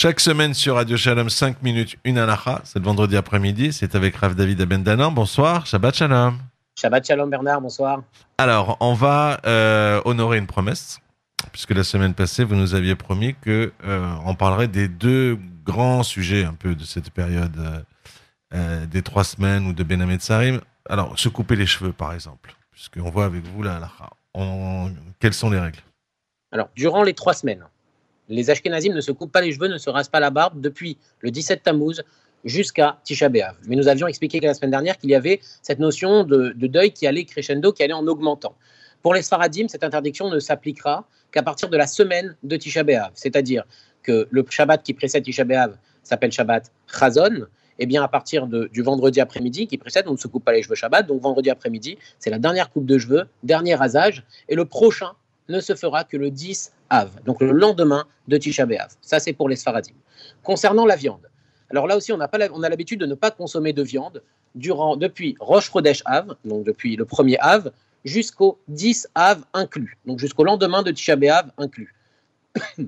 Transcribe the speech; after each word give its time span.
Chaque 0.00 0.20
semaine 0.20 0.54
sur 0.54 0.76
Radio 0.76 0.96
Shalom, 0.96 1.28
5 1.28 1.60
minutes, 1.60 1.96
une 2.04 2.18
halakha. 2.18 2.60
C'est 2.62 2.78
le 2.78 2.84
vendredi 2.84 3.16
après-midi. 3.16 3.72
C'est 3.72 3.96
avec 3.96 4.14
Rav 4.14 4.36
David 4.36 4.60
Abendanan. 4.60 5.10
Bonsoir. 5.10 5.66
Shabbat 5.66 5.96
Shalom. 5.96 6.38
Shabbat 6.78 7.04
Shalom 7.04 7.28
Bernard, 7.28 7.60
bonsoir. 7.60 8.04
Alors, 8.38 8.76
on 8.78 8.94
va 8.94 9.40
euh, 9.44 10.00
honorer 10.04 10.38
une 10.38 10.46
promesse, 10.46 11.00
puisque 11.50 11.72
la 11.72 11.82
semaine 11.82 12.14
passée, 12.14 12.44
vous 12.44 12.54
nous 12.54 12.76
aviez 12.76 12.94
promis 12.94 13.34
que 13.40 13.72
euh, 13.84 14.14
on 14.24 14.36
parlerait 14.36 14.68
des 14.68 14.86
deux 14.86 15.36
grands 15.64 16.04
sujets 16.04 16.44
un 16.44 16.54
peu 16.54 16.76
de 16.76 16.84
cette 16.84 17.10
période 17.10 17.84
euh, 18.54 18.86
des 18.86 19.02
trois 19.02 19.24
semaines 19.24 19.66
ou 19.66 19.72
de 19.72 19.82
Ben 19.82 20.20
Sarim. 20.20 20.60
Alors, 20.88 21.18
se 21.18 21.28
couper 21.28 21.56
les 21.56 21.66
cheveux, 21.66 21.92
par 21.92 22.12
exemple, 22.12 22.54
puisqu'on 22.70 23.10
voit 23.10 23.24
avec 23.24 23.44
vous 23.48 23.64
la 23.64 23.78
halakha. 23.78 24.10
On- 24.32 24.92
Quelles 25.18 25.34
sont 25.34 25.50
les 25.50 25.58
règles? 25.58 25.80
Alors, 26.52 26.68
durant 26.76 27.02
les 27.02 27.14
trois 27.14 27.34
semaines, 27.34 27.64
les 28.28 28.50
Ashkenazim 28.50 28.92
ne 28.92 29.00
se 29.00 29.12
coupent 29.12 29.32
pas 29.32 29.40
les 29.40 29.52
cheveux, 29.52 29.68
ne 29.68 29.78
se 29.78 29.90
rasent 29.90 30.08
pas 30.08 30.20
la 30.20 30.30
barbe 30.30 30.60
depuis 30.60 30.98
le 31.20 31.30
17 31.30 31.62
Tammuz 31.62 32.02
jusqu'à 32.44 32.98
Tisha 33.04 33.28
B'Av. 33.28 33.56
Mais 33.66 33.76
nous 33.76 33.88
avions 33.88 34.06
expliqué 34.06 34.40
la 34.40 34.54
semaine 34.54 34.70
dernière 34.70 34.96
qu'il 34.96 35.10
y 35.10 35.14
avait 35.14 35.40
cette 35.62 35.78
notion 35.78 36.24
de, 36.24 36.50
de 36.50 36.66
deuil 36.66 36.92
qui 36.92 37.06
allait 37.06 37.24
crescendo, 37.24 37.72
qui 37.72 37.82
allait 37.82 37.92
en 37.92 38.06
augmentant. 38.06 38.54
Pour 39.02 39.14
les 39.14 39.22
Sfaradim, 39.22 39.68
cette 39.68 39.84
interdiction 39.84 40.28
ne 40.28 40.38
s'appliquera 40.38 41.06
qu'à 41.30 41.42
partir 41.42 41.68
de 41.68 41.76
la 41.76 41.86
semaine 41.86 42.36
de 42.42 42.56
Tisha 42.56 42.82
B'Av. 42.82 43.10
C'est-à-dire 43.14 43.64
que 44.02 44.26
le 44.30 44.44
Shabbat 44.48 44.82
qui 44.82 44.94
précède 44.94 45.24
Tisha 45.24 45.44
B'Av 45.44 45.76
s'appelle 46.02 46.32
Shabbat 46.32 46.72
Chazon. 46.86 47.46
Et 47.80 47.86
bien, 47.86 48.02
à 48.02 48.08
partir 48.08 48.48
du 48.48 48.82
vendredi 48.82 49.20
après-midi 49.20 49.68
qui 49.68 49.78
précède, 49.78 50.06
on 50.08 50.12
ne 50.12 50.16
se 50.16 50.26
coupe 50.26 50.44
pas 50.44 50.52
les 50.52 50.62
cheveux 50.62 50.74
Shabbat. 50.74 51.06
Donc, 51.06 51.22
vendredi 51.22 51.48
après-midi, 51.48 51.96
c'est 52.18 52.30
la 52.30 52.40
dernière 52.40 52.70
coupe 52.70 52.86
de 52.86 52.98
cheveux, 52.98 53.26
dernier 53.44 53.76
rasage. 53.76 54.24
Et 54.48 54.56
le 54.56 54.64
prochain 54.64 55.12
ne 55.48 55.60
se 55.60 55.74
fera 55.74 56.04
que 56.04 56.16
le 56.16 56.30
10 56.30 56.72
Av, 56.90 57.22
donc 57.24 57.40
le 57.40 57.52
lendemain 57.52 58.06
de 58.28 58.36
Tisha 58.36 58.66
B'Av. 58.66 58.88
Ça, 59.00 59.20
c'est 59.20 59.32
pour 59.32 59.48
les 59.48 59.56
Sfaradim. 59.56 59.94
Concernant 60.42 60.86
la 60.86 60.96
viande, 60.96 61.28
alors 61.70 61.86
là 61.86 61.96
aussi, 61.96 62.12
on, 62.12 62.20
a 62.20 62.68
l'habitude 62.68 63.00
de 63.00 63.06
ne 63.06 63.14
pas 63.14 63.30
consommer 63.30 63.72
de 63.72 63.82
viande 63.82 64.22
durant, 64.54 64.96
depuis 64.96 65.36
Rosh 65.38 65.70
Chodesh 65.70 66.02
Av, 66.06 66.34
donc 66.44 66.64
depuis 66.64 66.96
le 66.96 67.04
premier 67.04 67.38
Av, 67.40 67.70
jusqu'au 68.04 68.58
10 68.68 69.08
Av 69.14 69.44
inclus, 69.52 69.98
donc 70.06 70.18
jusqu'au 70.18 70.44
lendemain 70.44 70.82
de 70.82 70.90
Tisha 70.90 71.16
B'Av 71.16 71.50
inclus. 71.58 71.94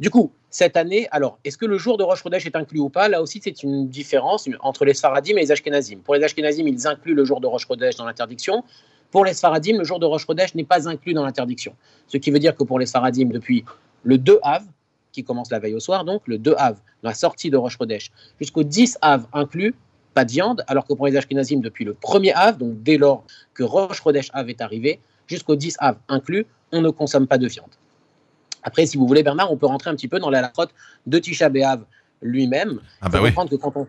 Du 0.00 0.10
coup, 0.10 0.32
cette 0.50 0.76
année, 0.76 1.06
alors, 1.12 1.38
est-ce 1.44 1.56
que 1.56 1.64
le 1.64 1.78
jour 1.78 1.96
de 1.96 2.02
Rosh 2.02 2.24
Chodesh 2.24 2.44
est 2.44 2.56
inclus 2.56 2.80
ou 2.80 2.88
pas? 2.88 3.08
Là 3.08 3.22
aussi, 3.22 3.40
c'est 3.40 3.62
une 3.62 3.88
différence 3.88 4.48
entre 4.58 4.84
les 4.84 4.94
Sfaradim 4.94 5.36
et 5.36 5.42
les 5.42 5.52
Ashkenazim. 5.52 6.00
Pour 6.00 6.16
les 6.16 6.24
Ashkenazim, 6.24 6.66
ils 6.66 6.88
incluent 6.88 7.14
le 7.14 7.24
jour 7.24 7.40
de 7.40 7.46
Rosh 7.46 7.68
Chodesh 7.68 7.94
dans 7.94 8.04
l'interdiction. 8.04 8.64
Pour 9.12 9.26
les 9.26 9.34
Sfaradim, 9.34 9.76
le 9.76 9.84
jour 9.84 10.00
de 10.00 10.06
Rosh 10.06 10.26
Chodesh 10.26 10.54
n'est 10.54 10.64
pas 10.64 10.88
inclus 10.88 11.12
dans 11.12 11.24
l'interdiction. 11.24 11.76
Ce 12.08 12.16
qui 12.16 12.30
veut 12.30 12.38
dire 12.38 12.56
que 12.56 12.64
pour 12.64 12.78
les 12.78 12.86
Sfaradim, 12.86 13.26
depuis 13.26 13.64
le 14.02 14.18
2 14.18 14.40
Av, 14.42 14.64
qui 15.12 15.22
commence 15.22 15.50
la 15.50 15.58
veille 15.58 15.74
au 15.74 15.80
soir, 15.80 16.04
donc 16.04 16.22
le 16.26 16.38
2 16.38 16.54
Av, 16.56 16.78
la 17.02 17.12
sortie 17.12 17.50
de 17.50 17.58
Rosh 17.58 17.76
Chodesh, 17.78 18.10
jusqu'au 18.40 18.64
10 18.64 18.98
Av 19.02 19.26
inclus, 19.34 19.74
pas 20.14 20.24
de 20.24 20.32
viande, 20.32 20.64
alors 20.66 20.86
que 20.86 20.94
pour 20.94 21.06
les 21.06 21.16
Ashkenazim, 21.16 21.60
depuis 21.60 21.84
le 21.84 21.92
1er 21.92 22.32
Av, 22.34 22.56
donc 22.56 22.82
dès 22.82 22.96
lors 22.96 23.22
que 23.52 23.62
Rosh 23.62 24.02
Chodesh 24.02 24.30
Av 24.32 24.48
est 24.48 24.62
arrivé, 24.62 24.98
jusqu'au 25.26 25.56
10 25.56 25.76
Av 25.78 25.98
inclus, 26.08 26.46
on 26.72 26.80
ne 26.80 26.88
consomme 26.88 27.26
pas 27.26 27.36
de 27.36 27.46
viande. 27.46 27.70
Après, 28.62 28.86
si 28.86 28.96
vous 28.96 29.06
voulez, 29.06 29.22
Bernard, 29.22 29.52
on 29.52 29.58
peut 29.58 29.66
rentrer 29.66 29.90
un 29.90 29.94
petit 29.94 30.08
peu 30.08 30.20
dans 30.20 30.30
la 30.30 30.40
lachote 30.40 30.70
de 31.06 31.18
Tisha 31.18 31.50
B'Av 31.50 31.84
lui-même. 32.22 32.80
Ah 33.02 33.08
bah 33.08 33.18
oui. 33.20 33.28
comprendre 33.28 33.50
que 33.50 33.56
quand 33.56 33.76
on, 33.76 33.86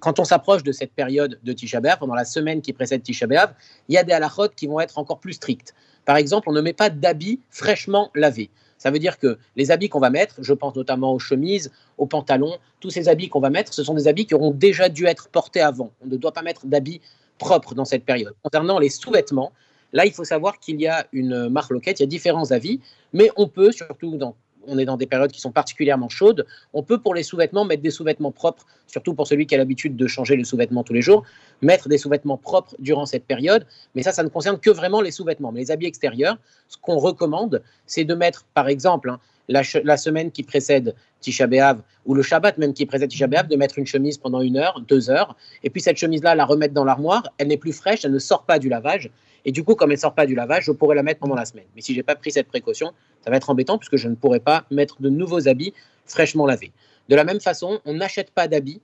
quand 0.00 0.18
on 0.18 0.24
s'approche 0.24 0.62
de 0.62 0.72
cette 0.72 0.92
période 0.92 1.38
de 1.42 1.52
Tisha 1.52 1.80
B'Av, 1.80 1.98
pendant 1.98 2.14
la 2.14 2.24
semaine 2.24 2.60
qui 2.60 2.72
précède 2.72 3.02
Tisha 3.02 3.26
B'Av, 3.26 3.54
il 3.88 3.94
y 3.94 3.98
a 3.98 4.04
des 4.04 4.12
halachot 4.12 4.48
qui 4.56 4.66
vont 4.66 4.80
être 4.80 4.98
encore 4.98 5.20
plus 5.20 5.34
strictes. 5.34 5.74
Par 6.04 6.16
exemple, 6.16 6.48
on 6.48 6.52
ne 6.52 6.60
met 6.60 6.72
pas 6.72 6.90
d'habits 6.90 7.40
fraîchement 7.50 8.10
lavés. 8.14 8.50
Ça 8.78 8.90
veut 8.90 8.98
dire 8.98 9.18
que 9.18 9.38
les 9.56 9.70
habits 9.70 9.88
qu'on 9.88 10.00
va 10.00 10.10
mettre, 10.10 10.36
je 10.42 10.52
pense 10.52 10.74
notamment 10.74 11.14
aux 11.14 11.18
chemises, 11.18 11.72
aux 11.96 12.06
pantalons, 12.06 12.58
tous 12.80 12.90
ces 12.90 13.08
habits 13.08 13.28
qu'on 13.28 13.40
va 13.40 13.48
mettre, 13.48 13.72
ce 13.72 13.82
sont 13.82 13.94
des 13.94 14.08
habits 14.08 14.26
qui 14.26 14.34
auront 14.34 14.50
déjà 14.50 14.88
dû 14.88 15.06
être 15.06 15.28
portés 15.28 15.60
avant. 15.60 15.90
On 16.02 16.06
ne 16.08 16.16
doit 16.16 16.32
pas 16.32 16.42
mettre 16.42 16.66
d'habits 16.66 17.00
propres 17.38 17.74
dans 17.74 17.84
cette 17.84 18.04
période. 18.04 18.34
Concernant 18.42 18.78
les 18.78 18.90
sous-vêtements, 18.90 19.52
là, 19.92 20.04
il 20.04 20.12
faut 20.12 20.24
savoir 20.24 20.58
qu'il 20.58 20.80
y 20.80 20.86
a 20.86 21.06
une 21.12 21.48
marloquette, 21.48 22.00
il 22.00 22.02
y 22.02 22.04
a 22.04 22.08
différents 22.08 22.50
avis, 22.50 22.80
mais 23.12 23.30
on 23.36 23.48
peut, 23.48 23.72
surtout 23.72 24.16
dans 24.16 24.36
on 24.66 24.78
est 24.78 24.84
dans 24.84 24.96
des 24.96 25.06
périodes 25.06 25.32
qui 25.32 25.40
sont 25.40 25.52
particulièrement 25.52 26.08
chaudes, 26.08 26.46
on 26.72 26.82
peut 26.82 26.98
pour 26.98 27.14
les 27.14 27.22
sous-vêtements 27.22 27.64
mettre 27.64 27.82
des 27.82 27.90
sous-vêtements 27.90 28.32
propres, 28.32 28.66
surtout 28.86 29.14
pour 29.14 29.26
celui 29.26 29.46
qui 29.46 29.54
a 29.54 29.58
l'habitude 29.58 29.96
de 29.96 30.06
changer 30.06 30.36
les 30.36 30.44
sous-vêtements 30.44 30.84
tous 30.84 30.92
les 30.92 31.02
jours, 31.02 31.24
mettre 31.62 31.88
des 31.88 31.98
sous-vêtements 31.98 32.36
propres 32.36 32.74
durant 32.78 33.06
cette 33.06 33.24
période. 33.24 33.66
Mais 33.94 34.02
ça, 34.02 34.12
ça 34.12 34.22
ne 34.22 34.28
concerne 34.28 34.58
que 34.58 34.70
vraiment 34.70 35.00
les 35.00 35.10
sous-vêtements. 35.10 35.52
Mais 35.52 35.60
les 35.60 35.70
habits 35.70 35.86
extérieurs, 35.86 36.38
ce 36.68 36.76
qu'on 36.76 36.98
recommande, 36.98 37.62
c'est 37.86 38.04
de 38.04 38.14
mettre, 38.14 38.44
par 38.54 38.68
exemple, 38.68 39.10
hein, 39.10 39.18
la, 39.48 39.96
semaine 39.96 40.30
qui 40.30 40.42
précède 40.42 40.94
Tisha 41.24 41.46
B'Av 41.46 41.80
ou 42.04 42.14
le 42.14 42.22
Shabbat 42.22 42.58
même 42.58 42.74
qui 42.74 42.86
précède 42.86 43.10
Tisha 43.10 43.26
B'Av, 43.26 43.48
de 43.48 43.56
mettre 43.56 43.78
une 43.78 43.86
chemise 43.86 44.18
pendant 44.18 44.40
une 44.40 44.56
heure, 44.56 44.80
deux 44.80 45.10
heures, 45.10 45.36
et 45.62 45.70
puis 45.70 45.80
cette 45.80 45.96
chemise-là, 45.96 46.34
la 46.34 46.44
remettre 46.44 46.74
dans 46.74 46.84
l'armoire. 46.84 47.24
Elle 47.38 47.48
n'est 47.48 47.56
plus 47.56 47.72
fraîche, 47.72 48.04
elle 48.04 48.12
ne 48.12 48.18
sort 48.18 48.44
pas 48.44 48.58
du 48.58 48.68
lavage. 48.68 49.10
Et 49.44 49.52
du 49.52 49.64
coup, 49.64 49.74
comme 49.74 49.90
elle 49.90 49.96
ne 49.96 50.00
sort 50.00 50.14
pas 50.14 50.26
du 50.26 50.34
lavage, 50.34 50.64
je 50.64 50.72
pourrais 50.72 50.94
la 50.94 51.02
mettre 51.02 51.20
pendant 51.20 51.34
la 51.34 51.44
semaine. 51.44 51.66
Mais 51.74 51.82
si 51.82 51.94
j'ai 51.94 52.02
pas 52.02 52.14
pris 52.14 52.30
cette 52.30 52.48
précaution, 52.48 52.92
ça 53.22 53.30
va 53.30 53.36
être 53.36 53.50
embêtant 53.50 53.78
puisque 53.78 53.96
je 53.96 54.08
ne 54.08 54.14
pourrai 54.14 54.40
pas 54.40 54.64
mettre 54.70 55.02
de 55.02 55.08
nouveaux 55.08 55.48
habits 55.48 55.74
fraîchement 56.06 56.46
lavés. 56.46 56.72
De 57.08 57.16
la 57.16 57.24
même 57.24 57.40
façon, 57.40 57.80
on 57.84 57.94
n'achète 57.94 58.30
pas 58.30 58.48
d'habits 58.48 58.80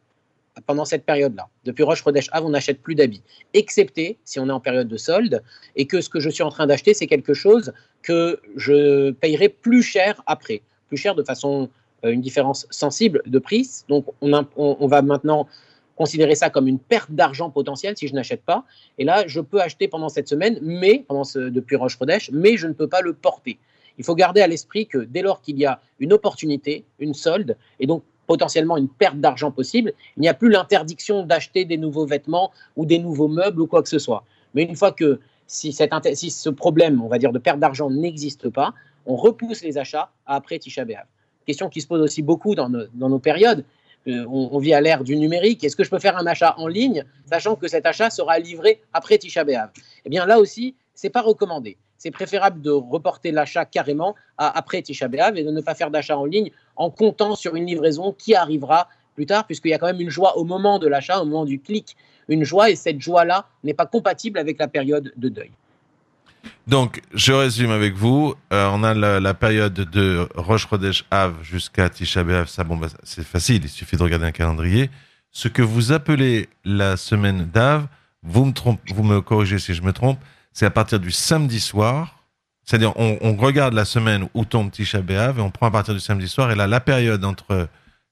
pendant 0.66 0.84
cette 0.84 1.04
période-là. 1.04 1.48
Depuis 1.64 1.82
Roche 1.82 2.02
Chodesh 2.02 2.28
Av, 2.32 2.44
on 2.44 2.50
n'achète 2.50 2.82
plus 2.82 2.94
d'habits, 2.94 3.22
excepté 3.54 4.18
si 4.24 4.38
on 4.40 4.48
est 4.48 4.52
en 4.52 4.60
période 4.60 4.88
de 4.88 4.96
solde 4.96 5.42
et 5.76 5.86
que 5.86 6.00
ce 6.00 6.08
que 6.08 6.20
je 6.20 6.28
suis 6.28 6.42
en 6.42 6.50
train 6.50 6.66
d'acheter, 6.66 6.92
c'est 6.92 7.06
quelque 7.06 7.34
chose 7.34 7.72
que 8.02 8.40
je 8.56 9.12
payerai 9.12 9.48
plus 9.48 9.82
cher 9.82 10.22
après, 10.26 10.62
plus 10.88 10.96
cher 10.96 11.14
de 11.14 11.22
façon 11.22 11.70
une 12.02 12.20
différence 12.20 12.66
sensible 12.70 13.22
de 13.26 13.38
prix. 13.38 13.68
Donc 13.88 14.06
on, 14.20 14.86
va 14.86 15.02
maintenant 15.02 15.46
considérer 15.96 16.34
ça 16.34 16.50
comme 16.50 16.66
une 16.66 16.78
perte 16.78 17.10
d'argent 17.10 17.50
potentielle 17.50 17.96
si 17.96 18.08
je 18.08 18.14
n'achète 18.14 18.42
pas. 18.42 18.64
Et 18.98 19.04
là, 19.04 19.24
je 19.26 19.40
peux 19.40 19.60
acheter 19.60 19.88
pendant 19.88 20.08
cette 20.08 20.28
semaine, 20.28 20.58
mais 20.62 21.04
pendant 21.06 21.24
ce, 21.24 21.38
depuis 21.38 21.76
Roche 21.76 21.98
mais 22.32 22.56
je 22.56 22.66
ne 22.66 22.72
peux 22.72 22.88
pas 22.88 23.02
le 23.02 23.12
porter. 23.12 23.58
Il 23.98 24.04
faut 24.04 24.14
garder 24.14 24.40
à 24.40 24.46
l'esprit 24.46 24.86
que 24.86 24.98
dès 24.98 25.20
lors 25.20 25.42
qu'il 25.42 25.58
y 25.58 25.66
a 25.66 25.80
une 25.98 26.12
opportunité, 26.12 26.84
une 27.00 27.12
solde, 27.12 27.56
et 27.80 27.86
donc 27.86 28.02
potentiellement 28.26 28.76
une 28.76 28.88
perte 28.88 29.18
d'argent 29.18 29.50
possible, 29.50 29.92
il 30.16 30.20
n'y 30.20 30.28
a 30.28 30.34
plus 30.34 30.48
l'interdiction 30.48 31.24
d'acheter 31.24 31.64
des 31.64 31.76
nouveaux 31.76 32.06
vêtements 32.06 32.52
ou 32.76 32.86
des 32.86 32.98
nouveaux 32.98 33.28
meubles 33.28 33.60
ou 33.60 33.66
quoi 33.66 33.82
que 33.82 33.88
ce 33.88 33.98
soit. 33.98 34.24
Mais 34.54 34.62
une 34.62 34.76
fois 34.76 34.92
que 34.92 35.20
si, 35.46 35.72
cette 35.72 35.92
si 36.14 36.30
ce 36.30 36.48
problème, 36.48 37.02
on 37.02 37.08
va 37.08 37.18
dire, 37.18 37.32
de 37.32 37.38
perte 37.38 37.58
d'argent 37.58 37.90
n'existe 37.90 38.48
pas, 38.48 38.72
on 39.04 39.16
repousse 39.16 39.62
les 39.62 39.78
achats 39.78 40.10
après 40.26 40.58
Tisha 40.60 40.84
B'Av. 40.84 41.06
Question 41.46 41.68
qui 41.68 41.80
se 41.80 41.86
pose 41.86 42.00
aussi 42.00 42.22
beaucoup 42.22 42.54
dans 42.54 42.68
nos, 42.68 43.18
périodes. 43.18 43.64
Euh, 44.08 44.24
on, 44.30 44.50
on 44.52 44.58
vit 44.58 44.72
à 44.72 44.80
l'ère 44.80 45.04
du 45.04 45.16
numérique. 45.16 45.62
Est-ce 45.64 45.76
que 45.76 45.84
je 45.84 45.90
peux 45.90 45.98
faire 45.98 46.16
un 46.16 46.26
achat 46.26 46.54
en 46.58 46.68
ligne, 46.68 47.04
sachant 47.26 47.56
que 47.56 47.68
cet 47.68 47.86
achat 47.86 48.10
sera 48.10 48.38
livré 48.38 48.80
après 48.92 49.18
Tisha 49.18 49.44
B'Av? 49.44 49.70
Eh 50.04 50.08
bien 50.08 50.26
là 50.26 50.38
aussi, 50.38 50.74
c'est 50.94 51.10
pas 51.10 51.22
recommandé. 51.22 51.76
C'est 51.98 52.10
préférable 52.10 52.62
de 52.62 52.70
reporter 52.70 53.30
l'achat 53.30 53.64
carrément 53.64 54.14
à 54.38 54.56
après 54.56 54.80
Tisha 54.80 55.08
B'Av 55.08 55.36
et 55.36 55.44
de 55.44 55.50
ne 55.50 55.60
pas 55.60 55.74
faire 55.74 55.90
d'achat 55.90 56.16
en 56.16 56.24
ligne 56.24 56.50
en 56.76 56.90
comptant 56.90 57.34
sur 57.36 57.56
une 57.56 57.66
livraison 57.66 58.12
qui 58.12 58.34
arrivera 58.34 58.88
plus 59.14 59.26
tard, 59.26 59.44
puisqu'il 59.44 59.70
y 59.70 59.74
a 59.74 59.78
quand 59.78 59.86
même 59.86 60.00
une 60.00 60.10
joie 60.10 60.38
au 60.38 60.44
moment 60.44 60.78
de 60.78 60.86
l'achat, 60.88 61.20
au 61.20 61.24
moment 61.24 61.44
du 61.44 61.60
clic, 61.60 61.96
une 62.28 62.44
joie, 62.44 62.70
et 62.70 62.76
cette 62.76 63.00
joie-là 63.00 63.46
n'est 63.64 63.74
pas 63.74 63.86
compatible 63.86 64.38
avec 64.38 64.58
la 64.58 64.68
période 64.68 65.12
de 65.16 65.28
deuil. 65.28 65.50
Donc, 66.70 67.02
je 67.12 67.32
résume 67.32 67.72
avec 67.72 67.94
vous. 67.94 68.36
Euh, 68.52 68.70
on 68.72 68.84
a 68.84 68.94
la, 68.94 69.34
période 69.34 69.74
de 69.74 70.28
Rosh 70.36 70.68
Chodesh 70.68 71.04
Av 71.10 71.34
jusqu'à 71.42 71.88
Tisha 71.88 72.22
B'Av. 72.22 72.46
Ça, 72.46 72.62
bon, 72.62 72.76
bah, 72.76 72.86
c'est 73.02 73.26
facile. 73.26 73.64
Il 73.64 73.68
suffit 73.68 73.96
de 73.96 74.02
regarder 74.04 74.26
un 74.26 74.30
calendrier. 74.30 74.88
Ce 75.32 75.48
que 75.48 75.62
vous 75.62 75.90
appelez 75.90 76.48
la 76.64 76.96
semaine 76.96 77.46
d'Av, 77.46 77.88
vous 78.22 78.44
me 78.44 79.18
corrigez 79.18 79.58
si 79.58 79.74
je 79.74 79.82
me 79.82 79.92
trompe, 79.92 80.20
c'est 80.52 80.64
à 80.64 80.70
partir 80.70 81.00
du 81.00 81.10
samedi 81.10 81.58
soir. 81.58 82.22
C'est-à-dire, 82.62 82.92
on, 82.94 83.18
on 83.20 83.34
regarde 83.34 83.74
la 83.74 83.84
semaine 83.84 84.28
où 84.34 84.44
tombe 84.44 84.70
Tisha 84.70 85.02
B'Av 85.02 85.40
et 85.40 85.42
on 85.42 85.50
prend 85.50 85.66
à 85.66 85.72
partir 85.72 85.92
du 85.92 86.00
samedi 86.00 86.28
soir. 86.28 86.52
Et 86.52 86.54
là, 86.54 86.68
la 86.68 86.78
période 86.78 87.24
entre 87.24 87.66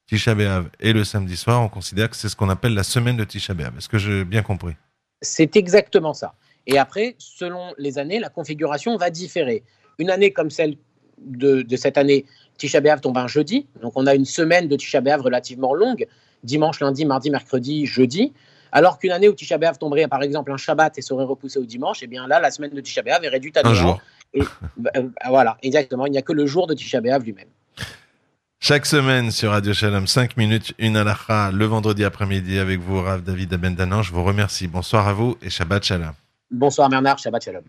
Tisha 0.08 0.34
B'Av 0.34 0.68
et 0.80 0.92
le 0.92 1.04
samedi 1.04 1.36
soir, 1.36 1.62
on 1.62 1.68
considère 1.68 2.10
que 2.10 2.16
c'est 2.16 2.28
ce 2.28 2.34
qu'on 2.34 2.48
appelle 2.48 2.74
la 2.74 2.82
semaine 2.82 3.16
de 3.16 3.22
Tisha 3.22 3.54
B'Av. 3.54 3.78
Est-ce 3.78 3.88
que 3.88 3.98
j'ai 3.98 4.24
bien 4.24 4.42
compris? 4.42 4.74
C'est 5.22 5.54
exactement 5.54 6.12
ça. 6.12 6.34
Et 6.68 6.78
après, 6.78 7.16
selon 7.18 7.72
les 7.78 7.98
années, 7.98 8.20
la 8.20 8.28
configuration 8.28 8.96
va 8.96 9.10
différer. 9.10 9.64
Une 9.98 10.10
année 10.10 10.32
comme 10.32 10.50
celle 10.50 10.76
de, 11.18 11.62
de 11.62 11.76
cette 11.76 11.98
année, 11.98 12.26
Tisha 12.58 12.80
B'Av 12.80 13.00
tombe 13.00 13.16
un 13.16 13.26
jeudi, 13.26 13.66
donc 13.82 13.94
on 13.96 14.06
a 14.06 14.14
une 14.14 14.26
semaine 14.26 14.68
de 14.68 14.76
Tisha 14.76 15.00
B'Av 15.00 15.22
relativement 15.22 15.74
longue, 15.74 16.06
dimanche, 16.44 16.80
lundi, 16.80 17.04
mardi, 17.06 17.30
mercredi, 17.30 17.86
jeudi. 17.86 18.32
Alors 18.70 18.98
qu'une 18.98 19.12
année 19.12 19.28
où 19.28 19.32
Tisha 19.32 19.56
B'Av 19.56 19.78
tomberait 19.78 20.06
par 20.08 20.22
exemple 20.22 20.52
un 20.52 20.58
Shabbat 20.58 20.98
et 20.98 21.02
serait 21.02 21.24
repoussé 21.24 21.58
au 21.58 21.64
dimanche, 21.64 22.00
eh 22.02 22.06
bien 22.06 22.26
là, 22.26 22.38
la 22.38 22.50
semaine 22.50 22.70
de 22.70 22.80
Tisha 22.80 23.02
B'Av 23.02 23.24
est 23.24 23.28
réduite 23.28 23.56
à 23.56 23.60
Un 23.64 23.70
deux 23.70 23.74
jour. 23.74 24.00
Et, 24.34 24.42
bah, 24.76 24.90
euh, 24.96 25.08
voilà, 25.28 25.56
exactement. 25.62 26.04
Il 26.04 26.12
n'y 26.12 26.18
a 26.18 26.22
que 26.22 26.34
le 26.34 26.46
jour 26.46 26.66
de 26.66 26.74
Tisha 26.74 27.00
B'Av 27.00 27.24
lui-même. 27.24 27.48
Chaque 28.60 28.84
semaine 28.84 29.30
sur 29.30 29.52
Radio 29.52 29.72
Shalom, 29.72 30.06
5 30.06 30.36
minutes, 30.36 30.74
une 30.78 30.96
halakha, 30.96 31.50
le 31.52 31.64
vendredi 31.64 32.04
après-midi 32.04 32.58
avec 32.58 32.80
vous, 32.80 33.00
Rav 33.00 33.22
David 33.22 33.54
Abendanan. 33.54 34.02
Je 34.02 34.12
vous 34.12 34.24
remercie. 34.24 34.66
Bonsoir 34.66 35.08
à 35.08 35.14
vous 35.14 35.38
et 35.40 35.48
Shabbat 35.48 35.84
Shalom. 35.84 36.12
Bonsoir 36.50 36.90
Bernard, 36.90 37.18
Shabbat 37.18 37.44
Shalom. 37.44 37.64